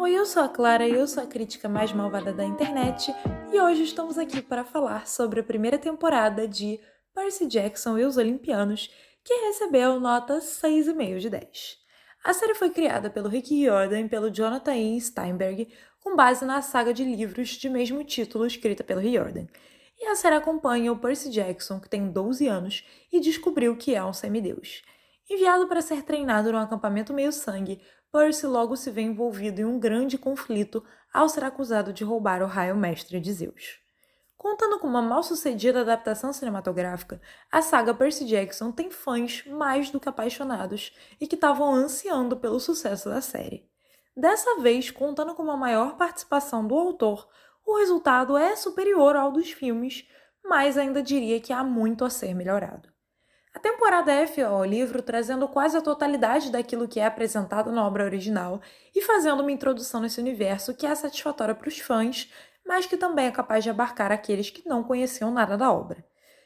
Oi, 0.00 0.14
eu 0.14 0.24
sou 0.24 0.42
a 0.42 0.48
Clara 0.48 0.88
e 0.88 0.94
eu 0.94 1.06
sou 1.06 1.22
a 1.22 1.26
crítica 1.26 1.68
mais 1.68 1.92
malvada 1.92 2.32
da 2.32 2.42
internet 2.42 3.14
e 3.52 3.60
hoje 3.60 3.82
estamos 3.82 4.16
aqui 4.16 4.40
para 4.40 4.64
falar 4.64 5.06
sobre 5.06 5.40
a 5.40 5.44
primeira 5.44 5.76
temporada 5.76 6.48
de 6.48 6.80
Percy 7.14 7.46
Jackson 7.46 7.98
e 7.98 8.06
os 8.06 8.16
Olimpianos, 8.16 8.90
que 9.22 9.34
recebeu 9.48 10.00
nota 10.00 10.38
6,5 10.38 11.18
de 11.18 11.28
10. 11.28 11.76
A 12.24 12.32
série 12.32 12.54
foi 12.54 12.70
criada 12.70 13.10
pelo 13.10 13.28
Rick 13.28 13.54
Riordan 13.54 14.00
e 14.00 14.08
pelo 14.08 14.30
Jonathan 14.30 14.74
E. 14.74 14.98
Steinberg 14.98 15.68
com 16.00 16.16
base 16.16 16.46
na 16.46 16.62
saga 16.62 16.94
de 16.94 17.04
livros 17.04 17.50
de 17.50 17.68
mesmo 17.68 18.02
título 18.02 18.46
escrita 18.46 18.82
pelo 18.82 19.02
Riordan. 19.02 19.46
E 20.00 20.06
a 20.06 20.16
série 20.16 20.36
acompanha 20.36 20.90
o 20.90 20.98
Percy 20.98 21.28
Jackson, 21.28 21.78
que 21.78 21.90
tem 21.90 22.10
12 22.10 22.48
anos 22.48 22.86
e 23.12 23.20
descobriu 23.20 23.76
que 23.76 23.94
é 23.94 24.02
um 24.02 24.14
semideus. 24.14 24.80
Enviado 25.32 25.68
para 25.68 25.80
ser 25.80 26.02
treinado 26.02 26.50
no 26.50 26.58
acampamento 26.58 27.14
meio-sangue, 27.14 27.80
Percy 28.10 28.48
logo 28.48 28.76
se 28.76 28.90
vê 28.90 29.02
envolvido 29.02 29.60
em 29.60 29.64
um 29.64 29.78
grande 29.78 30.18
conflito 30.18 30.84
ao 31.14 31.28
ser 31.28 31.44
acusado 31.44 31.92
de 31.92 32.02
roubar 32.02 32.42
o 32.42 32.46
raio 32.46 32.76
mestre 32.76 33.20
de 33.20 33.32
Zeus. 33.32 33.78
Contando 34.36 34.80
com 34.80 34.88
uma 34.88 35.00
mal-sucedida 35.00 35.82
adaptação 35.82 36.32
cinematográfica, 36.32 37.22
a 37.48 37.62
saga 37.62 37.94
Percy 37.94 38.24
Jackson 38.24 38.72
tem 38.72 38.90
fãs 38.90 39.44
mais 39.46 39.88
do 39.90 40.00
que 40.00 40.08
apaixonados 40.08 40.92
e 41.20 41.28
que 41.28 41.36
estavam 41.36 41.72
ansiando 41.72 42.36
pelo 42.36 42.58
sucesso 42.58 43.08
da 43.08 43.20
série. 43.20 43.70
Dessa 44.16 44.60
vez, 44.60 44.90
contando 44.90 45.36
com 45.36 45.44
uma 45.44 45.56
maior 45.56 45.96
participação 45.96 46.66
do 46.66 46.74
autor, 46.76 47.28
o 47.64 47.78
resultado 47.78 48.36
é 48.36 48.56
superior 48.56 49.14
ao 49.14 49.30
dos 49.30 49.52
filmes, 49.52 50.04
mas 50.44 50.76
ainda 50.76 51.00
diria 51.00 51.40
que 51.40 51.52
há 51.52 51.62
muito 51.62 52.04
a 52.04 52.10
ser 52.10 52.34
melhorado. 52.34 52.88
A 53.52 53.58
temporada 53.58 54.26
fiel 54.28 54.54
ao 54.54 54.64
livro, 54.64 55.02
trazendo 55.02 55.48
quase 55.48 55.76
a 55.76 55.82
totalidade 55.82 56.52
daquilo 56.52 56.86
que 56.86 57.00
é 57.00 57.06
apresentado 57.06 57.72
na 57.72 57.84
obra 57.84 58.04
original 58.04 58.60
e 58.94 59.02
fazendo 59.02 59.40
uma 59.40 59.50
introdução 59.50 60.00
nesse 60.00 60.20
universo 60.20 60.74
que 60.74 60.86
é 60.86 60.94
satisfatória 60.94 61.54
para 61.54 61.68
os 61.68 61.78
fãs, 61.78 62.30
mas 62.64 62.86
que 62.86 62.96
também 62.96 63.26
é 63.26 63.32
capaz 63.32 63.64
de 63.64 63.70
abarcar 63.70 64.12
aqueles 64.12 64.50
que 64.50 64.68
não 64.68 64.84
conheciam 64.84 65.32
nada 65.32 65.56
da 65.56 65.72
obra. 65.72 66.04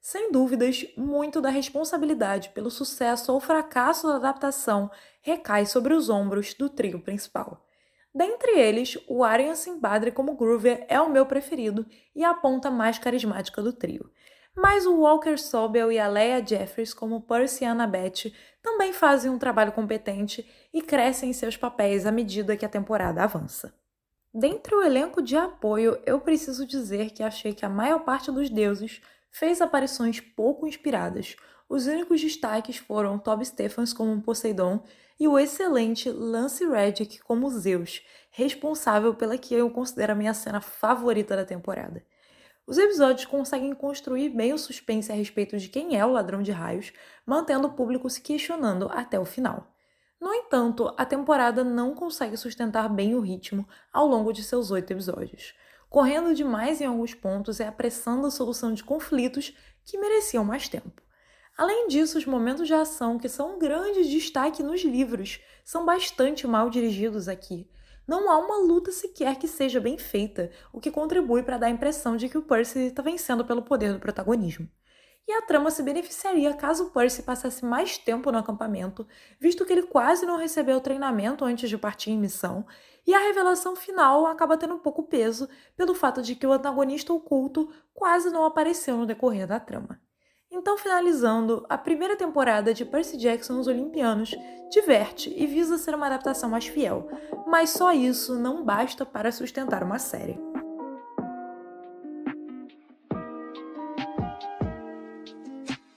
Sem 0.00 0.32
dúvidas, 0.32 0.86
muito 0.96 1.40
da 1.40 1.50
responsabilidade 1.50 2.48
pelo 2.50 2.70
sucesso 2.70 3.32
ou 3.32 3.40
fracasso 3.40 4.06
da 4.06 4.16
adaptação 4.16 4.90
recai 5.20 5.66
sobre 5.66 5.92
os 5.92 6.08
ombros 6.08 6.54
do 6.54 6.70
trio 6.70 7.00
principal. 7.00 7.62
Dentre 8.14 8.52
eles, 8.58 8.96
o 9.06 9.22
Aryan 9.22 9.54
Simbadre 9.54 10.12
como 10.12 10.36
Groover 10.36 10.86
é 10.88 10.98
o 10.98 11.10
meu 11.10 11.26
preferido 11.26 11.84
e 12.14 12.24
a 12.24 12.32
ponta 12.32 12.70
mais 12.70 12.98
carismática 12.98 13.60
do 13.60 13.72
trio 13.72 14.10
mas 14.56 14.86
o 14.86 15.00
Walker 15.00 15.36
Sobel 15.36 15.92
e 15.92 15.98
a 15.98 16.08
Leia 16.08 16.44
Jeffries, 16.44 16.94
como 16.94 17.20
Percy 17.20 17.64
e 17.64 17.66
Annabeth, 17.66 18.32
também 18.62 18.92
fazem 18.92 19.30
um 19.30 19.38
trabalho 19.38 19.72
competente 19.72 20.48
e 20.72 20.80
crescem 20.80 21.30
em 21.30 21.34
seus 21.34 21.56
papéis 21.56 22.06
à 22.06 22.10
medida 22.10 22.56
que 22.56 22.64
a 22.64 22.68
temporada 22.68 23.22
avança. 23.22 23.74
Dentre 24.32 24.74
o 24.74 24.82
elenco 24.82 25.22
de 25.22 25.36
apoio, 25.36 25.98
eu 26.04 26.20
preciso 26.20 26.66
dizer 26.66 27.10
que 27.10 27.22
achei 27.22 27.54
que 27.54 27.64
a 27.64 27.70
maior 27.70 28.00
parte 28.00 28.32
dos 28.32 28.50
deuses 28.50 29.00
fez 29.30 29.60
aparições 29.60 30.20
pouco 30.20 30.66
inspiradas. 30.66 31.36
Os 31.68 31.86
únicos 31.86 32.20
destaques 32.20 32.76
foram 32.76 33.18
Toby 33.18 33.44
Stephens 33.44 33.92
como 33.92 34.20
Poseidon 34.22 34.82
e 35.18 35.28
o 35.28 35.38
excelente 35.38 36.10
Lance 36.10 36.66
Reddick 36.66 37.20
como 37.20 37.50
Zeus, 37.50 38.02
responsável 38.30 39.14
pela 39.14 39.38
que 39.38 39.54
eu 39.54 39.70
considero 39.70 40.12
a 40.12 40.16
minha 40.16 40.34
cena 40.34 40.60
favorita 40.60 41.34
da 41.36 41.44
temporada. 41.44 42.02
Os 42.66 42.78
episódios 42.78 43.24
conseguem 43.24 43.72
construir 43.72 44.30
bem 44.30 44.52
o 44.52 44.58
suspense 44.58 45.12
a 45.12 45.14
respeito 45.14 45.56
de 45.56 45.68
quem 45.68 45.96
é 45.96 46.04
o 46.04 46.10
ladrão 46.10 46.42
de 46.42 46.50
raios, 46.50 46.92
mantendo 47.24 47.68
o 47.68 47.72
público 47.72 48.10
se 48.10 48.20
questionando 48.20 48.88
até 48.90 49.20
o 49.20 49.24
final. 49.24 49.72
No 50.20 50.34
entanto, 50.34 50.92
a 50.96 51.04
temporada 51.04 51.62
não 51.62 51.94
consegue 51.94 52.36
sustentar 52.36 52.88
bem 52.88 53.14
o 53.14 53.20
ritmo 53.20 53.68
ao 53.92 54.06
longo 54.06 54.32
de 54.32 54.42
seus 54.42 54.72
oito 54.72 54.90
episódios, 54.90 55.54
correndo 55.88 56.34
demais 56.34 56.80
em 56.80 56.86
alguns 56.86 57.14
pontos 57.14 57.60
e 57.60 57.62
apressando 57.62 58.26
a 58.26 58.30
solução 58.32 58.74
de 58.74 58.82
conflitos 58.82 59.56
que 59.84 59.98
mereciam 59.98 60.44
mais 60.44 60.68
tempo. 60.68 61.00
Além 61.56 61.86
disso, 61.86 62.18
os 62.18 62.26
momentos 62.26 62.66
de 62.66 62.74
ação, 62.74 63.16
que 63.16 63.28
são 63.28 63.54
um 63.54 63.58
grande 63.60 64.10
destaque 64.10 64.62
nos 64.62 64.82
livros, 64.82 65.40
são 65.64 65.84
bastante 65.84 66.46
mal 66.46 66.68
dirigidos 66.68 67.28
aqui, 67.28 67.70
não 68.06 68.30
há 68.30 68.38
uma 68.38 68.58
luta 68.58 68.92
sequer 68.92 69.36
que 69.36 69.48
seja 69.48 69.80
bem 69.80 69.98
feita, 69.98 70.50
o 70.72 70.80
que 70.80 70.90
contribui 70.90 71.42
para 71.42 71.58
dar 71.58 71.66
a 71.66 71.70
impressão 71.70 72.16
de 72.16 72.28
que 72.28 72.38
o 72.38 72.42
Percy 72.42 72.86
está 72.86 73.02
vencendo 73.02 73.44
pelo 73.44 73.62
poder 73.62 73.92
do 73.92 73.98
protagonismo. 73.98 74.68
E 75.28 75.32
a 75.32 75.42
trama 75.42 75.72
se 75.72 75.82
beneficiaria 75.82 76.54
caso 76.54 76.90
Percy 76.90 77.24
passasse 77.24 77.64
mais 77.64 77.98
tempo 77.98 78.30
no 78.30 78.38
acampamento, 78.38 79.04
visto 79.40 79.66
que 79.66 79.72
ele 79.72 79.82
quase 79.82 80.24
não 80.24 80.38
recebeu 80.38 80.80
treinamento 80.80 81.44
antes 81.44 81.68
de 81.68 81.76
partir 81.76 82.12
em 82.12 82.18
missão, 82.18 82.64
e 83.04 83.12
a 83.12 83.18
revelação 83.18 83.74
final 83.74 84.26
acaba 84.26 84.56
tendo 84.56 84.78
pouco 84.78 85.02
peso 85.02 85.48
pelo 85.76 85.94
fato 85.94 86.22
de 86.22 86.36
que 86.36 86.46
o 86.46 86.52
antagonista 86.52 87.12
oculto 87.12 87.68
quase 87.92 88.30
não 88.30 88.44
apareceu 88.44 88.96
no 88.96 89.06
decorrer 89.06 89.48
da 89.48 89.58
trama. 89.58 90.00
Então, 90.58 90.78
finalizando, 90.78 91.66
a 91.68 91.76
primeira 91.76 92.16
temporada 92.16 92.72
de 92.72 92.82
Percy 92.82 93.18
Jackson 93.18 93.60
Os 93.60 93.66
Olimpianos 93.66 94.34
diverte 94.70 95.30
e 95.36 95.46
visa 95.46 95.76
ser 95.76 95.94
uma 95.94 96.06
adaptação 96.06 96.48
mais 96.48 96.66
fiel, 96.66 97.10
mas 97.46 97.70
só 97.70 97.92
isso 97.92 98.38
não 98.38 98.64
basta 98.64 99.04
para 99.04 99.30
sustentar 99.30 99.82
uma 99.84 99.98
série. 99.98 100.40